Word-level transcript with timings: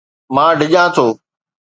مان 0.35 0.51
ڊڄان 0.59 0.87
ٿو 0.95 1.05